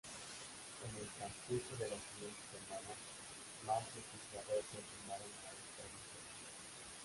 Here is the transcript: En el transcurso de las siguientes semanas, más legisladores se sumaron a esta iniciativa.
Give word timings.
En 0.87 0.95
el 0.99 1.07
transcurso 1.09 1.75
de 1.77 1.87
las 1.91 1.99
siguientes 2.01 2.49
semanas, 2.49 2.97
más 3.69 3.83
legisladores 3.93 4.65
se 4.71 4.81
sumaron 4.81 5.27
a 5.29 5.51
esta 5.53 5.85
iniciativa. 5.85 6.97